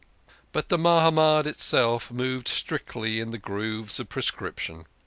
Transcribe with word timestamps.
But 0.51 0.69
the 0.69 0.79
Mahamad 0.79 1.45
itself 1.45 2.09
moved 2.09 2.47
strictly 2.47 3.19
in 3.19 3.29
the 3.29 3.37
grooves 3.37 3.99
of 3.99 4.09
prescription. 4.09 4.87